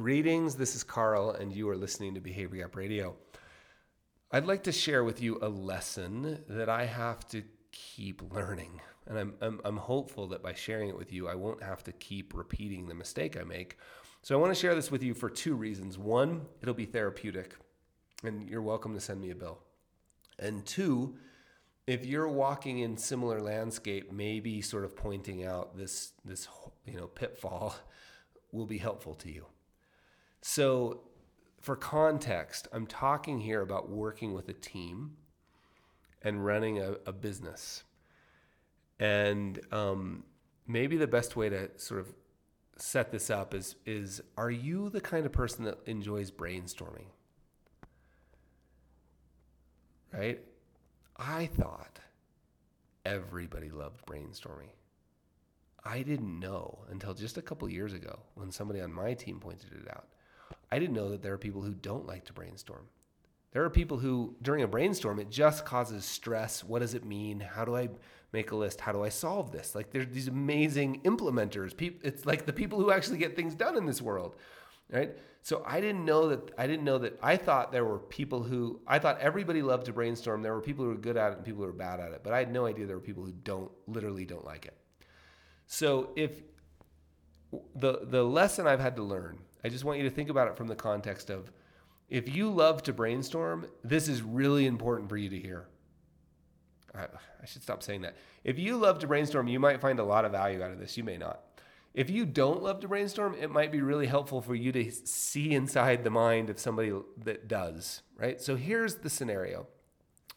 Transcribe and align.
Greetings, 0.00 0.54
this 0.54 0.74
is 0.74 0.82
Carl, 0.82 1.32
and 1.32 1.54
you 1.54 1.68
are 1.68 1.76
listening 1.76 2.14
to 2.14 2.22
Behavior 2.22 2.62
Gap 2.62 2.74
Radio. 2.74 3.16
I'd 4.32 4.46
like 4.46 4.62
to 4.62 4.72
share 4.72 5.04
with 5.04 5.20
you 5.20 5.38
a 5.42 5.48
lesson 5.50 6.42
that 6.48 6.70
I 6.70 6.86
have 6.86 7.28
to 7.28 7.42
keep 7.70 8.22
learning. 8.32 8.80
And 9.06 9.18
I'm, 9.18 9.34
I'm, 9.42 9.60
I'm, 9.62 9.76
hopeful 9.76 10.26
that 10.28 10.42
by 10.42 10.54
sharing 10.54 10.88
it 10.88 10.96
with 10.96 11.12
you, 11.12 11.28
I 11.28 11.34
won't 11.34 11.62
have 11.62 11.84
to 11.84 11.92
keep 11.92 12.32
repeating 12.34 12.88
the 12.88 12.94
mistake 12.94 13.36
I 13.38 13.44
make. 13.44 13.76
So 14.22 14.34
I 14.34 14.40
want 14.40 14.54
to 14.54 14.58
share 14.58 14.74
this 14.74 14.90
with 14.90 15.02
you 15.02 15.12
for 15.12 15.28
two 15.28 15.54
reasons. 15.54 15.98
One, 15.98 16.46
it'll 16.62 16.72
be 16.72 16.86
therapeutic, 16.86 17.54
and 18.24 18.48
you're 18.48 18.62
welcome 18.62 18.94
to 18.94 19.00
send 19.00 19.20
me 19.20 19.28
a 19.32 19.34
bill. 19.34 19.58
And 20.38 20.64
two, 20.64 21.18
if 21.86 22.06
you're 22.06 22.26
walking 22.26 22.78
in 22.78 22.96
similar 22.96 23.42
landscape, 23.42 24.10
maybe 24.10 24.62
sort 24.62 24.86
of 24.86 24.96
pointing 24.96 25.44
out 25.44 25.76
this 25.76 26.12
this 26.24 26.48
you 26.86 26.96
know 26.96 27.06
pitfall 27.06 27.76
will 28.50 28.66
be 28.66 28.78
helpful 28.78 29.14
to 29.16 29.30
you. 29.30 29.44
So, 30.42 31.02
for 31.60 31.76
context, 31.76 32.68
I'm 32.72 32.86
talking 32.86 33.40
here 33.40 33.60
about 33.60 33.90
working 33.90 34.32
with 34.32 34.48
a 34.48 34.54
team 34.54 35.16
and 36.22 36.44
running 36.44 36.78
a, 36.78 36.96
a 37.06 37.12
business. 37.12 37.84
And 38.98 39.60
um, 39.72 40.24
maybe 40.66 40.96
the 40.96 41.06
best 41.06 41.36
way 41.36 41.48
to 41.48 41.70
sort 41.76 42.00
of 42.00 42.14
set 42.76 43.12
this 43.12 43.28
up 43.28 43.52
is 43.54 43.76
is 43.84 44.22
are 44.38 44.50
you 44.50 44.88
the 44.88 45.00
kind 45.00 45.26
of 45.26 45.32
person 45.32 45.64
that 45.64 45.78
enjoys 45.86 46.30
brainstorming? 46.30 47.06
Right? 50.12 50.40
I 51.16 51.46
thought 51.46 52.00
everybody 53.04 53.70
loved 53.70 54.04
brainstorming. 54.06 54.70
I 55.84 56.02
didn't 56.02 56.38
know 56.38 56.80
until 56.90 57.14
just 57.14 57.38
a 57.38 57.42
couple 57.42 57.68
years 57.68 57.94
ago 57.94 58.20
when 58.34 58.50
somebody 58.50 58.80
on 58.80 58.92
my 58.92 59.14
team 59.14 59.40
pointed 59.40 59.72
it 59.72 59.90
out. 59.90 60.08
I 60.72 60.78
didn't 60.78 60.94
know 60.94 61.10
that 61.10 61.22
there 61.22 61.32
are 61.32 61.38
people 61.38 61.62
who 61.62 61.74
don't 61.74 62.06
like 62.06 62.24
to 62.26 62.32
brainstorm. 62.32 62.86
There 63.52 63.64
are 63.64 63.70
people 63.70 63.98
who, 63.98 64.36
during 64.40 64.62
a 64.62 64.68
brainstorm, 64.68 65.18
it 65.18 65.30
just 65.30 65.64
causes 65.64 66.04
stress. 66.04 66.62
What 66.62 66.78
does 66.80 66.94
it 66.94 67.04
mean? 67.04 67.40
How 67.40 67.64
do 67.64 67.74
I 67.76 67.88
make 68.32 68.52
a 68.52 68.56
list? 68.56 68.80
How 68.80 68.92
do 68.92 69.02
I 69.02 69.08
solve 69.08 69.50
this? 69.50 69.74
Like, 69.74 69.90
there's 69.90 70.06
these 70.06 70.28
amazing 70.28 71.00
implementers. 71.02 71.74
It's 72.04 72.24
like 72.24 72.46
the 72.46 72.52
people 72.52 72.78
who 72.78 72.92
actually 72.92 73.18
get 73.18 73.34
things 73.34 73.56
done 73.56 73.76
in 73.76 73.86
this 73.86 74.00
world, 74.00 74.36
right? 74.88 75.16
So 75.42 75.64
I 75.66 75.80
didn't 75.80 76.04
know 76.04 76.28
that. 76.28 76.52
I 76.56 76.66
didn't 76.68 76.84
know 76.84 76.98
that. 76.98 77.18
I 77.22 77.36
thought 77.36 77.72
there 77.72 77.84
were 77.84 77.98
people 77.98 78.42
who. 78.42 78.80
I 78.86 78.98
thought 78.98 79.18
everybody 79.20 79.62
loved 79.62 79.86
to 79.86 79.92
brainstorm. 79.92 80.42
There 80.42 80.54
were 80.54 80.60
people 80.60 80.84
who 80.84 80.90
were 80.90 80.96
good 80.98 81.16
at 81.16 81.32
it 81.32 81.38
and 81.38 81.44
people 81.44 81.62
who 81.62 81.66
were 81.66 81.72
bad 81.72 81.98
at 81.98 82.12
it. 82.12 82.20
But 82.22 82.34
I 82.34 82.38
had 82.38 82.52
no 82.52 82.66
idea 82.66 82.86
there 82.86 82.96
were 82.96 83.02
people 83.02 83.24
who 83.24 83.32
don't 83.32 83.70
literally 83.88 84.26
don't 84.26 84.44
like 84.44 84.66
it. 84.66 84.76
So 85.66 86.10
if 86.14 86.42
the 87.74 88.00
the 88.04 88.22
lesson 88.22 88.66
I've 88.66 88.80
had 88.80 88.96
to 88.96 89.02
learn 89.02 89.38
I 89.64 89.68
just 89.68 89.84
want 89.84 89.98
you 89.98 90.04
to 90.04 90.14
think 90.14 90.30
about 90.30 90.48
it 90.48 90.56
from 90.56 90.68
the 90.68 90.76
context 90.76 91.30
of 91.30 91.50
if 92.08 92.34
you 92.34 92.50
love 92.50 92.82
to 92.84 92.92
brainstorm, 92.92 93.66
this 93.84 94.08
is 94.08 94.22
really 94.22 94.66
important 94.66 95.08
for 95.08 95.16
you 95.16 95.28
to 95.28 95.38
hear. 95.38 95.68
I, 96.94 97.02
I, 97.02 97.46
should 97.46 97.62
stop 97.62 97.82
saying 97.82 98.02
that. 98.02 98.16
If 98.42 98.58
you 98.58 98.76
love 98.76 98.98
to 98.98 99.06
brainstorm, 99.06 99.46
you 99.46 99.60
might 99.60 99.80
find 99.80 100.00
a 100.00 100.04
lot 100.04 100.24
of 100.24 100.32
value 100.32 100.62
out 100.62 100.72
of 100.72 100.80
this. 100.80 100.96
You 100.96 101.04
may 101.04 101.16
not. 101.16 101.40
If 101.94 102.10
you 102.10 102.24
don't 102.24 102.62
love 102.62 102.80
to 102.80 102.88
brainstorm, 102.88 103.36
it 103.40 103.50
might 103.50 103.70
be 103.70 103.80
really 103.80 104.06
helpful 104.06 104.40
for 104.40 104.54
you 104.54 104.72
to 104.72 104.90
see 104.90 105.52
inside 105.52 106.02
the 106.02 106.10
mind 106.10 106.50
of 106.50 106.58
somebody 106.58 106.92
that 107.24 107.48
does, 107.48 108.02
right? 108.16 108.40
So 108.40 108.56
here's 108.56 108.96
the 108.96 109.10
scenario. 109.10 109.66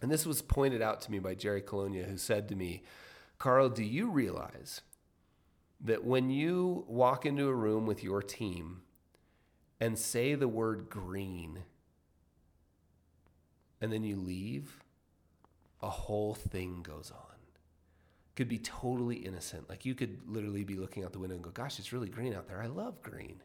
And 0.01 0.11
this 0.11 0.25
was 0.25 0.41
pointed 0.41 0.81
out 0.81 1.01
to 1.01 1.11
me 1.11 1.19
by 1.19 1.33
Jerry 1.33 1.61
Colonna, 1.61 2.03
who 2.03 2.17
said 2.17 2.49
to 2.49 2.55
me, 2.55 2.83
Carl, 3.38 3.69
do 3.69 3.83
you 3.83 4.09
realize 4.09 4.81
that 5.79 6.03
when 6.03 6.29
you 6.29 6.85
walk 6.88 7.25
into 7.25 7.47
a 7.47 7.53
room 7.53 7.85
with 7.85 8.03
your 8.03 8.21
team, 8.21 8.81
and 9.83 9.99
say 9.99 10.33
the 10.33 10.47
word 10.47 10.89
green 10.89 11.59
and 13.81 13.91
then 13.91 14.05
you 14.05 14.15
leave, 14.15 14.81
a 15.81 15.89
whole 15.89 16.33
thing 16.33 16.81
goes 16.81 17.11
on. 17.13 17.35
Could 18.38 18.47
be 18.47 18.59
totally 18.59 19.17
innocent. 19.17 19.69
Like 19.69 19.85
you 19.85 19.93
could 19.93 20.19
literally 20.25 20.63
be 20.63 20.75
looking 20.75 21.03
out 21.03 21.11
the 21.11 21.19
window 21.19 21.35
and 21.35 21.43
go, 21.43 21.49
Gosh, 21.49 21.79
it's 21.79 21.91
really 21.91 22.07
green 22.07 22.33
out 22.33 22.47
there. 22.47 22.61
I 22.61 22.67
love 22.67 23.01
green. 23.01 23.43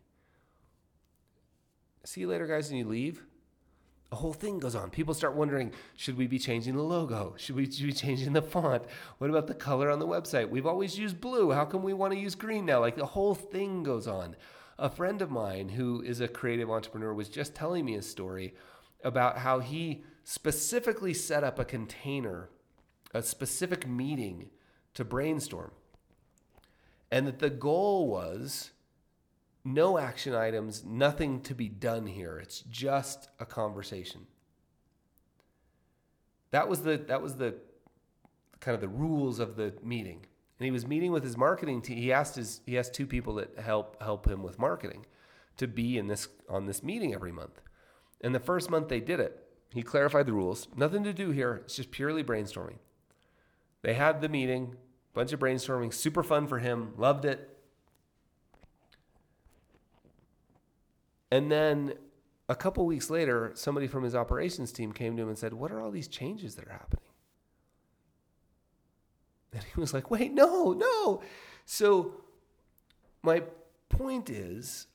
See 2.05 2.21
you 2.21 2.29
later, 2.29 2.47
guys, 2.47 2.71
and 2.71 2.79
you 2.79 2.87
leave. 2.87 3.25
A 4.13 4.17
whole 4.17 4.33
thing 4.33 4.61
goes 4.61 4.77
on. 4.77 4.91
People 4.91 5.15
start 5.15 5.35
wondering 5.35 5.73
should 5.97 6.17
we 6.17 6.29
be 6.29 6.39
changing 6.39 6.77
the 6.77 6.83
logo? 6.83 7.35
Should 7.37 7.57
we 7.57 7.67
be 7.67 7.93
changing 7.93 8.33
the 8.33 8.43
font? 8.43 8.85
What 9.19 9.29
about 9.29 9.49
the 9.49 9.55
color 9.55 9.91
on 9.91 9.99
the 9.99 10.07
website? 10.07 10.49
We've 10.49 10.67
always 10.67 10.97
used 10.97 11.21
blue. 11.21 11.51
How 11.51 11.65
come 11.65 11.83
we 11.83 11.95
want 11.95 12.13
to 12.13 12.19
use 12.19 12.37
green 12.37 12.65
now? 12.65 12.79
Like 12.79 12.95
the 12.95 13.07
whole 13.07 13.35
thing 13.35 13.83
goes 13.83 14.07
on. 14.07 14.37
A 14.79 14.89
friend 14.89 15.21
of 15.21 15.31
mine 15.31 15.71
who 15.71 16.01
is 16.03 16.21
a 16.21 16.29
creative 16.29 16.71
entrepreneur 16.71 17.13
was 17.13 17.29
just 17.29 17.55
telling 17.55 17.85
me 17.85 17.97
a 17.97 18.03
story 18.03 18.55
about 19.03 19.39
how 19.39 19.59
he 19.59 20.05
specifically 20.23 21.13
set 21.13 21.43
up 21.43 21.59
a 21.59 21.65
container, 21.65 22.49
a 23.13 23.23
specific 23.23 23.89
meeting 23.89 24.51
to 24.95 25.05
brainstorm. 25.05 25.73
And 27.11 27.27
that 27.27 27.41
the 27.41 27.51
goal 27.51 28.09
was 28.09 28.71
no 29.65 29.99
action 29.99 30.35
items, 30.35 30.85
nothing 30.85 31.41
to 31.43 31.55
be 31.55 31.69
done 31.69 32.07
here. 32.07 32.39
It's 32.39 32.61
just 32.61 33.29
a 33.41 33.47
conversation. 33.47 34.27
That 36.51 36.69
was 36.69 36.83
the 36.83 36.97
that 37.09 37.21
was 37.21 37.37
the 37.37 37.57
kind 38.61 38.75
of 38.75 38.81
the 38.81 38.89
rules 38.89 39.39
of 39.39 39.57
the 39.57 39.75
meeting 39.83 40.27
and 40.59 40.65
he 40.65 40.71
was 40.71 40.87
meeting 40.87 41.13
with 41.13 41.23
his 41.23 41.37
marketing 41.37 41.83
team. 41.83 41.99
He 41.99 42.13
asked 42.13 42.37
his 42.37 42.61
he 42.67 42.79
asked 42.79 42.95
two 42.95 43.07
people 43.07 43.35
that 43.35 43.59
help 43.59 44.03
help 44.03 44.27
him 44.27 44.43
with 44.43 44.59
marketing 44.59 45.07
to 45.57 45.67
be 45.67 45.99
in 45.99 46.09
this 46.09 46.29
on 46.49 46.67
this 46.67 46.83
meeting 46.83 47.15
every 47.15 47.33
month. 47.33 47.61
And 48.21 48.35
the 48.35 48.41
first 48.41 48.71
month 48.71 48.89
they 48.89 49.01
did 49.01 49.21
it. 49.21 49.45
He 49.73 49.83
clarified 49.83 50.27
the 50.27 50.33
rules. 50.33 50.67
Nothing 50.75 51.05
to 51.05 51.13
do 51.13 51.31
here. 51.31 51.61
It's 51.65 51.77
just 51.77 51.91
purely 51.91 52.25
brainstorming. 52.25 52.79
They 53.83 53.95
had 53.95 54.21
the 54.21 54.29
meeting, 54.29 54.77
bunch 55.15 55.33
of 55.33 55.41
brainstorming, 55.41 55.93
super 55.93 56.23
fun 56.23 56.47
for 56.47 56.59
him, 56.59 56.95
loved 56.97 57.25
it. 57.25 57.57
And 61.31 61.53
then 61.53 61.95
a 62.49 62.57
couple 62.57 62.87
weeks 62.87 63.11
later, 63.11 63.53
somebody 63.55 63.87
from 63.87 64.03
his 64.03 64.15
operations 64.15 64.73
team 64.73 64.93
came 64.93 65.17
to 65.17 65.23
him 65.23 65.29
and 65.29 65.39
said, 65.39 65.53
What 65.53 65.71
are 65.71 65.81
all 65.81 65.91
these 65.91 66.09
changes 66.09 66.55
that 66.57 66.67
are 66.67 66.73
happening? 66.73 67.08
And 69.53 69.63
he 69.63 69.81
was 69.81 69.95
like, 69.95 70.11
wait, 70.11 70.33
no, 70.33 70.73
no. 70.73 71.23
So 71.65 72.15
my 73.23 73.43
point 73.89 74.29
is 74.31 74.87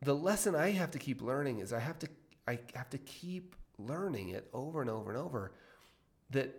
the 0.00 0.14
lesson 0.14 0.54
I 0.54 0.70
have 0.70 0.92
to 0.92 0.98
keep 0.98 1.20
learning 1.20 1.58
is 1.58 1.72
I 1.72 1.80
have 1.80 1.98
to 2.00 2.08
I 2.46 2.60
have 2.74 2.90
to 2.90 2.98
keep 2.98 3.56
learning 3.78 4.28
it 4.28 4.48
over 4.52 4.80
and 4.80 4.88
over 4.88 5.10
and 5.10 5.18
over 5.18 5.52
that 6.30 6.56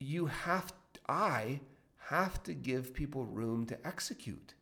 you 0.00 0.26
have 0.26 0.72
I 1.08 1.60
have 2.08 2.42
to 2.44 2.54
give 2.54 2.94
people 2.94 3.24
room 3.24 3.66
to 3.66 3.86
execute. 3.86 4.54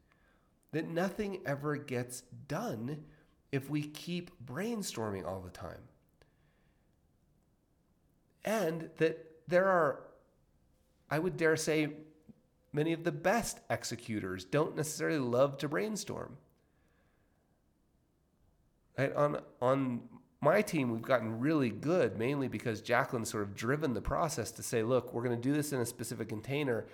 That 0.72 0.88
nothing 0.88 1.40
ever 1.46 1.76
gets 1.76 2.22
done 2.48 3.04
if 3.52 3.70
we 3.70 3.82
keep 3.82 4.30
brainstorming 4.44 5.26
all 5.26 5.40
the 5.40 5.50
time. 5.50 5.88
And 8.44 8.90
that 8.98 9.33
there 9.48 9.66
are, 9.66 10.00
I 11.10 11.18
would 11.18 11.36
dare 11.36 11.56
say, 11.56 11.90
many 12.72 12.92
of 12.92 13.04
the 13.04 13.12
best 13.12 13.60
executors 13.70 14.44
don't 14.44 14.76
necessarily 14.76 15.18
love 15.18 15.58
to 15.58 15.68
brainstorm. 15.68 16.36
Right? 18.98 19.14
On, 19.14 19.40
on 19.60 20.02
my 20.40 20.62
team, 20.62 20.90
we've 20.90 21.02
gotten 21.02 21.40
really 21.40 21.70
good, 21.70 22.18
mainly 22.18 22.48
because 22.48 22.82
Jacqueline's 22.82 23.30
sort 23.30 23.42
of 23.42 23.54
driven 23.54 23.94
the 23.94 24.00
process 24.00 24.50
to 24.52 24.62
say, 24.62 24.82
look, 24.82 25.12
we're 25.12 25.22
going 25.22 25.36
to 25.36 25.42
do 25.42 25.54
this 25.54 25.72
in 25.72 25.80
a 25.80 25.86
specific 25.86 26.28
container, 26.28 26.86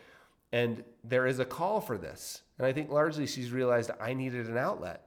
and 0.53 0.85
there 1.05 1.27
is 1.27 1.39
a 1.39 1.45
call 1.45 1.81
for 1.81 1.99
this. 1.99 2.43
And 2.59 2.67
I 2.67 2.73
think 2.73 2.91
largely 2.91 3.27
she's 3.27 3.51
realized 3.51 3.91
I 4.01 4.15
needed 4.15 4.49
an 4.49 4.57
outlet. 4.57 5.07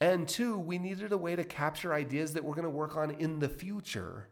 And 0.00 0.26
two, 0.26 0.58
we 0.58 0.78
needed 0.78 1.12
a 1.12 1.18
way 1.18 1.36
to 1.36 1.44
capture 1.44 1.92
ideas 1.92 2.32
that 2.32 2.44
we're 2.44 2.54
going 2.54 2.64
to 2.64 2.70
work 2.70 2.96
on 2.96 3.10
in 3.12 3.38
the 3.38 3.48
future 3.48 4.28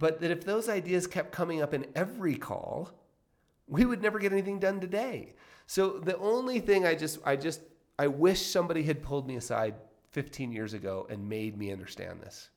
but 0.00 0.18
that 0.20 0.30
if 0.30 0.44
those 0.44 0.68
ideas 0.68 1.06
kept 1.06 1.30
coming 1.30 1.62
up 1.62 1.74
in 1.74 1.86
every 1.94 2.34
call, 2.34 2.90
we 3.68 3.84
would 3.84 4.02
never 4.02 4.18
get 4.18 4.32
anything 4.32 4.58
done 4.58 4.80
today. 4.80 5.34
So 5.66 6.00
the 6.00 6.16
only 6.16 6.58
thing 6.58 6.84
I 6.84 6.96
just 6.96 7.20
I 7.24 7.36
just 7.36 7.60
I 7.98 8.08
wish 8.08 8.40
somebody 8.40 8.82
had 8.82 9.02
pulled 9.02 9.28
me 9.28 9.36
aside 9.36 9.74
15 10.12 10.50
years 10.50 10.72
ago 10.72 11.06
and 11.10 11.28
made 11.28 11.56
me 11.56 11.70
understand 11.70 12.22
this. 12.22 12.48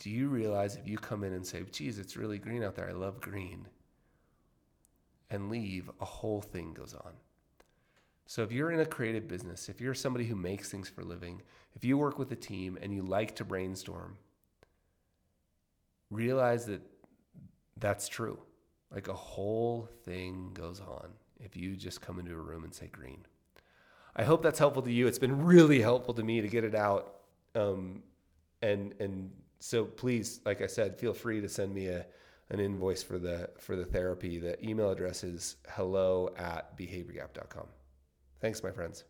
Do 0.00 0.10
you 0.10 0.28
realize 0.28 0.74
if 0.76 0.88
you 0.88 0.98
come 0.98 1.22
in 1.22 1.32
and 1.32 1.46
say, 1.46 1.62
geez, 1.70 1.98
it's 1.98 2.16
really 2.16 2.38
green 2.38 2.62
out 2.62 2.74
there, 2.74 2.88
I 2.88 2.92
love 2.92 3.20
green, 3.20 3.66
and 5.30 5.50
leave, 5.50 5.90
a 6.00 6.04
whole 6.04 6.40
thing 6.40 6.72
goes 6.72 6.94
on. 6.94 7.12
So 8.26 8.42
if 8.42 8.52
you're 8.52 8.70
in 8.70 8.80
a 8.80 8.86
creative 8.86 9.26
business, 9.26 9.68
if 9.68 9.80
you're 9.80 9.94
somebody 9.94 10.26
who 10.26 10.36
makes 10.36 10.68
things 10.68 10.88
for 10.88 11.00
a 11.00 11.04
living, 11.04 11.42
if 11.74 11.84
you 11.84 11.96
work 11.96 12.18
with 12.18 12.30
a 12.32 12.36
team 12.36 12.78
and 12.80 12.92
you 12.92 13.02
like 13.02 13.34
to 13.36 13.44
brainstorm, 13.44 14.18
realize 16.10 16.66
that 16.66 16.82
that's 17.76 18.08
true. 18.08 18.38
Like 18.90 19.08
a 19.08 19.14
whole 19.14 19.88
thing 20.04 20.50
goes 20.54 20.80
on 20.80 21.10
if 21.40 21.56
you 21.56 21.76
just 21.76 22.00
come 22.00 22.18
into 22.18 22.32
a 22.32 22.40
room 22.40 22.64
and 22.64 22.74
say 22.74 22.88
green. 22.88 23.26
I 24.16 24.24
hope 24.24 24.42
that's 24.42 24.58
helpful 24.58 24.82
to 24.82 24.92
you. 24.92 25.06
It's 25.06 25.18
been 25.18 25.44
really 25.44 25.80
helpful 25.80 26.14
to 26.14 26.22
me 26.22 26.40
to 26.40 26.48
get 26.48 26.64
it 26.64 26.74
out. 26.74 27.14
Um, 27.54 28.02
and 28.62 28.94
and 28.98 29.30
so 29.60 29.84
please, 29.84 30.40
like 30.44 30.62
I 30.62 30.66
said, 30.66 30.98
feel 30.98 31.12
free 31.12 31.40
to 31.40 31.48
send 31.48 31.74
me 31.74 31.88
a 31.88 32.06
an 32.50 32.60
invoice 32.60 33.02
for 33.02 33.18
the 33.18 33.50
for 33.58 33.76
the 33.76 33.84
therapy. 33.84 34.38
The 34.38 34.62
email 34.66 34.90
address 34.90 35.22
is 35.22 35.56
hello 35.68 36.30
at 36.36 36.76
behaviorgap.com. 36.76 37.66
Thanks, 38.40 38.62
my 38.62 38.70
friends. 38.70 39.04